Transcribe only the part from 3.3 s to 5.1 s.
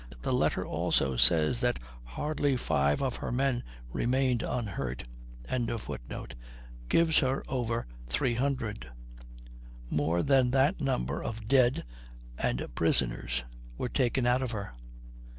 men remained unhurt.]